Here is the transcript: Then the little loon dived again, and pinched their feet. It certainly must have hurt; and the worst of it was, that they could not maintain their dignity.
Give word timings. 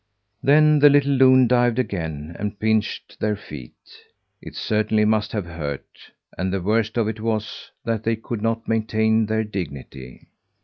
Then 0.41 0.79
the 0.79 0.89
little 0.89 1.11
loon 1.11 1.45
dived 1.45 1.77
again, 1.77 2.35
and 2.39 2.59
pinched 2.59 3.19
their 3.19 3.35
feet. 3.35 3.75
It 4.41 4.55
certainly 4.55 5.05
must 5.05 5.31
have 5.33 5.45
hurt; 5.45 6.09
and 6.35 6.51
the 6.51 6.59
worst 6.59 6.97
of 6.97 7.07
it 7.07 7.19
was, 7.21 7.69
that 7.85 8.03
they 8.03 8.15
could 8.15 8.41
not 8.41 8.67
maintain 8.67 9.27
their 9.27 9.43
dignity. 9.43 10.29